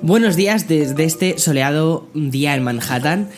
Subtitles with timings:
[0.00, 3.28] Buenos días desde este soleado día en Manhattan.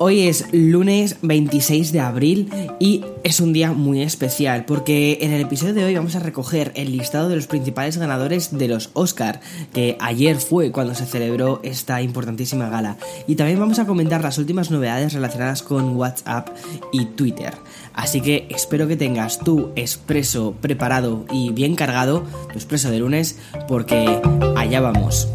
[0.00, 5.42] Hoy es lunes 26 de abril y es un día muy especial porque en el
[5.42, 9.40] episodio de hoy vamos a recoger el listado de los principales ganadores de los Oscar,
[9.72, 12.96] que ayer fue cuando se celebró esta importantísima gala.
[13.28, 16.48] Y también vamos a comentar las últimas novedades relacionadas con WhatsApp
[16.92, 17.54] y Twitter.
[17.94, 23.38] Así que espero que tengas tu expreso preparado y bien cargado, tu expreso de lunes,
[23.68, 24.20] porque
[24.56, 25.28] allá vamos.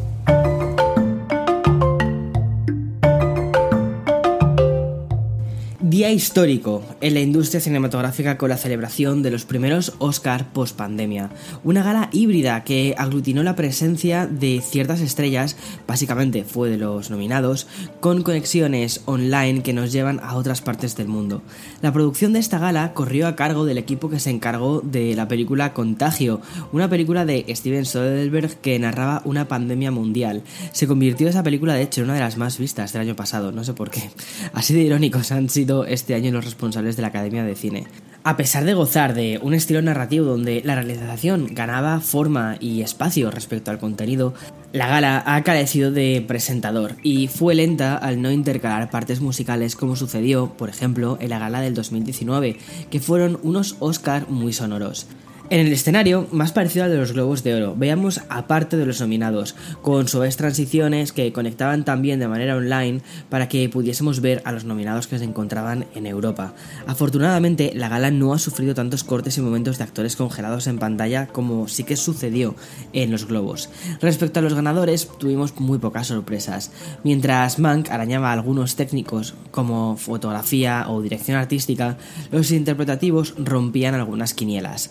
[5.93, 11.29] Día histórico en la industria cinematográfica con la celebración de los primeros Oscar post pandemia.
[11.63, 15.55] Una gala híbrida que aglutinó la presencia de ciertas estrellas,
[15.87, 17.67] básicamente fue de los nominados,
[17.99, 21.43] con conexiones online que nos llevan a otras partes del mundo.
[21.83, 25.27] La producción de esta gala corrió a cargo del equipo que se encargó de la
[25.27, 26.41] película Contagio,
[26.71, 30.41] una película de Steven Soderbergh que narraba una pandemia mundial.
[30.71, 33.51] Se convirtió esa película de hecho en una de las más vistas del año pasado,
[33.51, 34.09] no sé por qué.
[34.53, 37.87] Así de irónicos han sido este año los responsables de la Academia de Cine.
[38.25, 43.29] A pesar de gozar de un estilo narrativo donde la realización ganaba forma y espacio
[43.31, 44.33] respecto al contenido,
[44.71, 49.97] la gala ha carecido de presentador y fue lenta al no intercalar partes musicales como
[49.97, 52.57] sucedió, por ejemplo, en la gala del 2019,
[52.89, 55.07] que fueron unos Oscar muy sonoros.
[55.53, 58.99] En el escenario, más parecido al de los Globos de Oro, veíamos aparte de los
[59.01, 64.51] nominados, con suaves transiciones que conectaban también de manera online para que pudiésemos ver a
[64.51, 66.55] los nominados que se encontraban en Europa.
[66.87, 71.27] Afortunadamente, la gala no ha sufrido tantos cortes y momentos de actores congelados en pantalla
[71.27, 72.55] como sí que sucedió
[72.91, 73.69] en los Globos.
[74.01, 76.71] Respecto a los ganadores, tuvimos muy pocas sorpresas.
[77.03, 81.99] Mientras Mank arañaba algunos técnicos como fotografía o dirección artística,
[82.31, 84.89] los interpretativos rompían algunas quinielas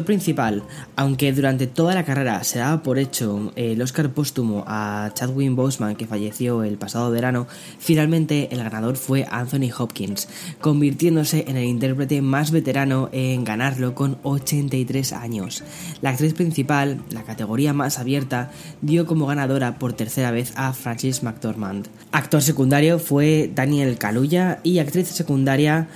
[0.00, 0.62] principal,
[0.96, 5.94] aunque durante toda la carrera se daba por hecho el Oscar póstumo a Chadwick Boseman
[5.94, 7.46] que falleció el pasado verano,
[7.78, 10.28] finalmente el ganador fue Anthony Hopkins,
[10.60, 15.62] convirtiéndose en el intérprete más veterano en ganarlo con 83 años.
[16.00, 21.22] La actriz principal, la categoría más abierta, dio como ganadora por tercera vez a Francis
[21.22, 21.88] McDormand.
[22.12, 25.88] Actor secundario fue Daniel Kaluuya y actriz secundaria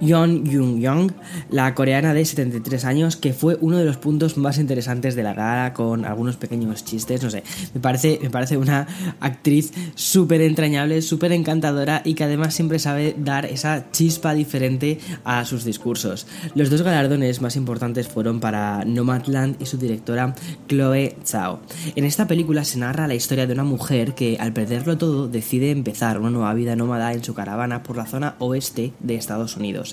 [0.00, 1.12] Yeon Jung Young,
[1.50, 5.34] la coreana de 73 años, que fue uno de los puntos más interesantes de la
[5.34, 7.42] gala con algunos pequeños chistes, no sé,
[7.74, 8.86] me parece, me parece una
[9.20, 15.44] actriz súper entrañable, súper encantadora y que además siempre sabe dar esa chispa diferente a
[15.44, 16.26] sus discursos.
[16.54, 20.34] Los dos galardones más importantes fueron para Nomadland y su directora
[20.68, 21.60] Chloe Zhao.
[21.94, 25.70] En esta película se narra la historia de una mujer que al perderlo todo decide
[25.70, 29.83] empezar una nueva vida nómada en su caravana por la zona oeste de Estados Unidos.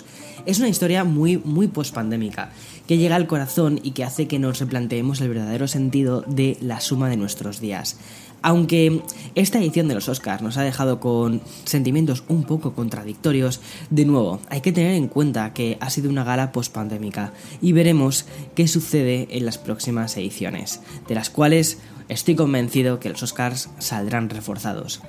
[0.45, 2.51] Es una historia muy, muy pospandémica,
[2.87, 6.81] que llega al corazón y que hace que nos replanteemos el verdadero sentido de la
[6.81, 7.97] suma de nuestros días.
[8.43, 9.03] Aunque
[9.35, 14.39] esta edición de los Oscars nos ha dejado con sentimientos un poco contradictorios, de nuevo,
[14.49, 18.25] hay que tener en cuenta que ha sido una gala pospandémica y veremos
[18.55, 21.77] qué sucede en las próximas ediciones, de las cuales
[22.11, 25.01] estoy convencido que los Oscars saldrán reforzados.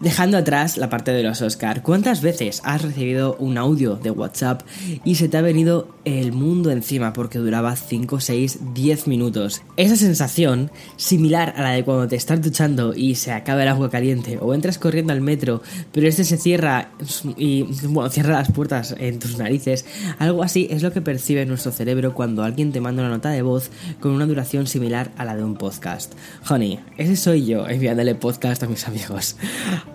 [0.00, 4.62] Dejando atrás la parte de los Oscar, ¿cuántas veces has recibido un audio de WhatsApp
[5.04, 9.60] y se te ha venido el mundo encima porque duraba 5, 6, 10 minutos?
[9.76, 13.90] Esa sensación, similar a la de cuando te estás duchando y se acaba el agua
[13.90, 15.60] caliente o entras corriendo al metro,
[15.92, 16.92] pero este se cierra
[17.36, 19.84] y bueno, cierra las puertas en tus narices,
[20.18, 23.42] algo así es lo que percibe nuestro cerebro cuando alguien te manda una nota de
[23.42, 23.70] voz
[24.00, 26.14] con una duración similar a la de un podcast.
[26.50, 29.36] Honey, ese soy yo enviándole podcast a mis amigos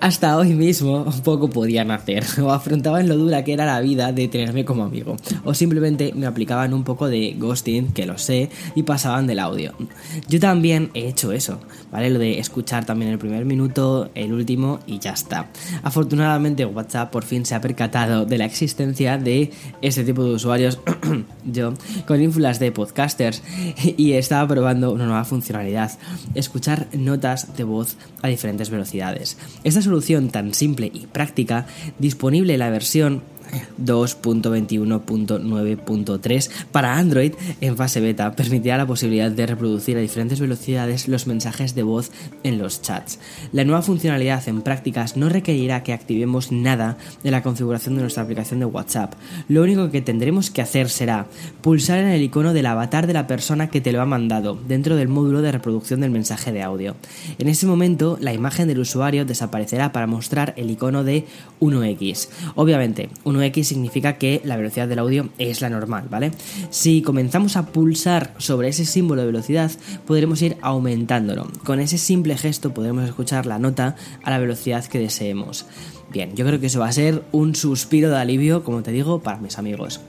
[0.06, 4.28] hasta hoy mismo poco podían hacer, o afrontaban lo dura que era la vida de
[4.28, 8.84] tenerme como amigo, o simplemente me aplicaban un poco de ghosting, que lo sé, y
[8.84, 9.74] pasaban del audio.
[10.30, 11.60] Yo también he hecho eso,
[11.92, 12.12] ¿vale?
[12.12, 15.50] Lo de escuchar también el primer minuto, el último y ya está.
[15.81, 20.80] Afortunadamente WhatsApp por fin se ha percatado de la existencia de este tipo de usuarios,
[21.46, 21.74] yo,
[22.06, 23.42] con ínfulas de podcasters,
[23.98, 25.92] y estaba probando una nueva funcionalidad,
[26.45, 29.38] escuchar notas de voz a diferentes velocidades.
[29.63, 31.68] Esta solución tan simple y práctica,
[32.00, 33.21] disponible en la versión
[33.83, 41.27] 2.21.9.3 para Android en fase beta permitirá la posibilidad de reproducir a diferentes velocidades los
[41.27, 42.12] mensajes de voz
[42.44, 43.19] en los chats.
[43.51, 48.24] La nueva funcionalidad en prácticas no requerirá que activemos nada de la configuración de nuestra
[48.24, 49.13] aplicación de WhatsApp.
[49.47, 51.27] Lo único que tendremos que hacer será
[51.62, 54.95] pulsar en el icono del avatar de la persona que te lo ha mandado dentro
[54.95, 56.95] del módulo de reproducción del mensaje de audio.
[57.38, 61.25] En ese momento, la imagen del usuario desaparecerá para mostrar el icono de
[61.59, 62.30] 1x.
[62.56, 66.32] Obviamente, 1x significa que la velocidad del audio es la normal, ¿vale?
[66.70, 69.72] Si comenzamos a pulsar sobre ese símbolo de velocidad,
[70.06, 71.48] podremos ir aumentándolo.
[71.64, 75.66] Con ese simple gesto podremos escuchar la nota a la velocidad que deseemos.
[76.12, 79.22] Bien, yo creo que eso va a ser un suspiro de alivio, como te digo,
[79.22, 80.00] para mis amigos.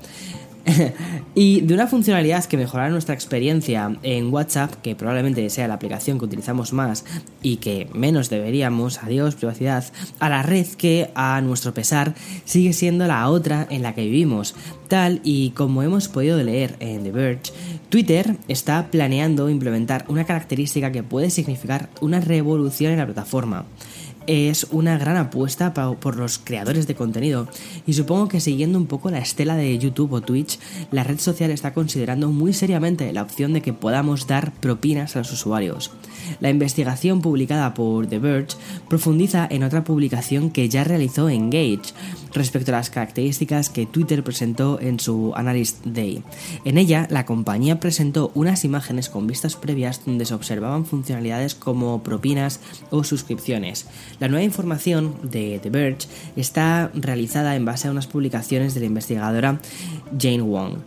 [1.35, 6.19] y de una funcionalidad que mejorará nuestra experiencia en WhatsApp, que probablemente sea la aplicación
[6.19, 7.05] que utilizamos más
[7.43, 9.85] y que menos deberíamos, adiós privacidad,
[10.19, 12.15] a la red que a nuestro pesar
[12.45, 14.55] sigue siendo la otra en la que vivimos.
[14.89, 17.53] Tal y como hemos podido leer en The Verge,
[17.89, 23.67] Twitter está planeando implementar una característica que puede significar una revolución en la plataforma
[24.27, 27.49] es una gran apuesta por los creadores de contenido
[27.87, 30.59] y supongo que siguiendo un poco la estela de YouTube o Twitch,
[30.91, 35.21] la red social está considerando muy seriamente la opción de que podamos dar propinas a
[35.21, 35.91] los usuarios.
[36.41, 38.57] La investigación publicada por The Verge
[38.89, 41.95] profundiza en otra publicación que ya realizó Engage
[42.33, 46.23] respecto a las características que Twitter presentó en su Analyst Day.
[46.65, 52.03] En ella, la compañía presentó unas imágenes con vistas previas donde se observaban funcionalidades como
[52.03, 53.87] propinas o suscripciones.
[54.19, 58.87] La nueva información de The Verge está realizada en base a unas publicaciones de la
[58.87, 59.61] investigadora
[60.19, 60.79] Jane Wong.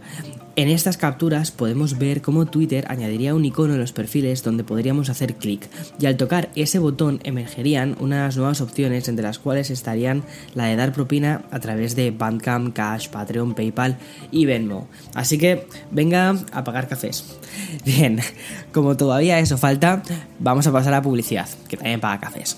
[0.59, 5.09] En estas capturas podemos ver cómo Twitter añadiría un icono en los perfiles donde podríamos
[5.09, 5.69] hacer clic
[6.01, 10.21] y al tocar ese botón emergerían unas nuevas opciones entre las cuales estarían
[10.55, 13.97] la de dar propina a través de Bandcamp, Cash, Patreon, PayPal
[14.31, 14.89] y Venmo.
[15.13, 17.37] Así que venga a pagar cafés.
[17.85, 18.19] Bien,
[18.73, 20.03] como todavía eso falta,
[20.39, 22.57] vamos a pasar a publicidad, que también paga cafés.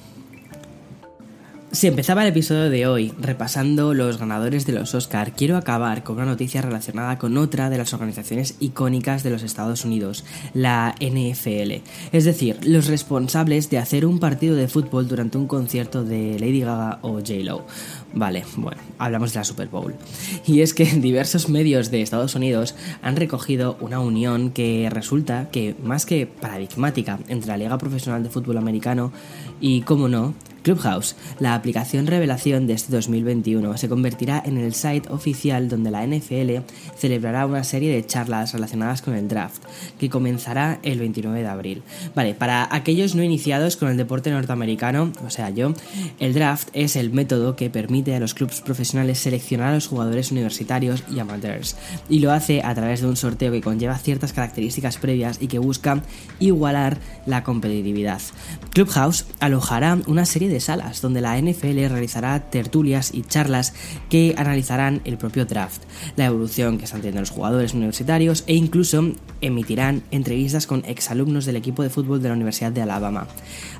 [1.73, 6.17] Si empezaba el episodio de hoy repasando los ganadores de los Oscar, quiero acabar con
[6.17, 11.81] una noticia relacionada con otra de las organizaciones icónicas de los Estados Unidos, la NFL.
[12.11, 16.59] Es decir, los responsables de hacer un partido de fútbol durante un concierto de Lady
[16.59, 17.65] Gaga o J-Lo.
[18.13, 19.95] Vale, bueno, hablamos de la Super Bowl.
[20.45, 25.77] Y es que diversos medios de Estados Unidos han recogido una unión que resulta que,
[25.81, 29.13] más que paradigmática entre la Liga Profesional de Fútbol Americano
[29.61, 35.09] y, como no, Clubhouse, la aplicación revelación de este 2021, se convertirá en el site
[35.09, 36.63] oficial donde la NFL
[36.97, 39.63] celebrará una serie de charlas relacionadas con el draft,
[39.99, 41.83] que comenzará el 29 de abril.
[42.13, 45.73] Vale, para aquellos no iniciados con el deporte norteamericano, o sea yo,
[46.19, 50.31] el draft es el método que permite a los clubes profesionales seleccionar a los jugadores
[50.31, 51.75] universitarios y amateurs,
[52.09, 55.59] y lo hace a través de un sorteo que conlleva ciertas características previas y que
[55.59, 56.03] busca
[56.39, 58.21] igualar la competitividad.
[58.73, 63.73] Clubhouse alojará una serie de salas donde la NFL realizará tertulias y charlas
[64.09, 65.83] que analizarán el propio draft,
[66.15, 71.55] la evolución que están teniendo los jugadores universitarios e incluso emitirán entrevistas con exalumnos del
[71.55, 73.27] equipo de fútbol de la Universidad de Alabama.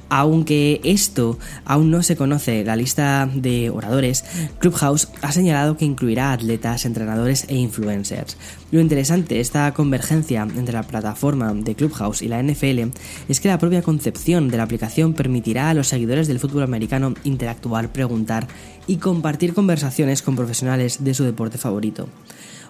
[0.10, 4.26] Aunque esto aún no se conoce la lista de oradores,
[4.60, 8.38] Clubhouse ha señalado que incluirá atletas, entrenadores e influencers.
[8.72, 12.92] Lo interesante de esta convergencia entre la plataforma de Clubhouse y la NFL
[13.28, 17.14] es que la propia concepción de la aplicación permitirá a los seguidores del fútbol americano
[17.26, 18.48] interactuar, preguntar
[18.88, 22.08] y compartir conversaciones con profesionales de su deporte favorito.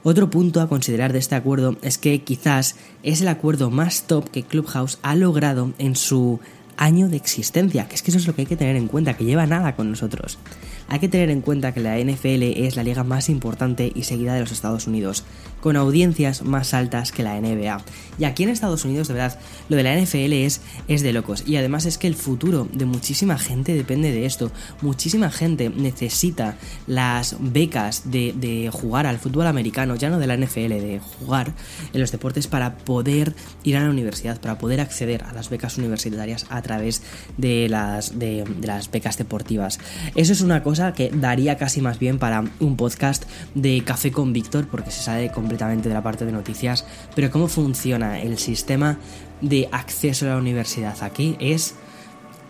[0.03, 4.27] Otro punto a considerar de este acuerdo es que quizás es el acuerdo más top
[4.31, 6.39] que Clubhouse ha logrado en su
[6.81, 9.13] año de existencia, que es que eso es lo que hay que tener en cuenta,
[9.13, 10.39] que lleva nada con nosotros.
[10.87, 14.33] Hay que tener en cuenta que la NFL es la liga más importante y seguida
[14.33, 15.23] de los Estados Unidos,
[15.61, 17.81] con audiencias más altas que la NBA.
[18.17, 21.43] Y aquí en Estados Unidos, de verdad, lo de la NFL es, es de locos.
[21.45, 24.51] Y además es que el futuro de muchísima gente depende de esto.
[24.81, 26.57] Muchísima gente necesita
[26.87, 31.53] las becas de, de jugar al fútbol americano, ya no de la NFL, de jugar
[31.93, 35.77] en los deportes para poder ir a la universidad, para poder acceder a las becas
[35.77, 39.79] universitarias a través de las, de, las becas deportivas.
[40.15, 43.25] Eso es una cosa que daría casi más bien para un podcast
[43.55, 46.85] de Café con Víctor, porque se sale completamente de la parte de noticias,
[47.15, 48.97] pero cómo funciona el sistema
[49.41, 51.75] de acceso a la universidad aquí es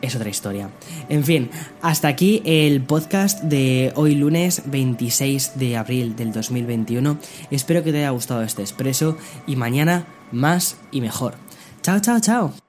[0.01, 0.69] es otra historia.
[1.09, 1.49] En fin,
[1.81, 7.17] hasta aquí el podcast de hoy lunes 26 de abril del 2021.
[7.51, 11.35] Espero que te haya gustado este expreso y mañana más y mejor.
[11.81, 12.61] Chao, chao, chao.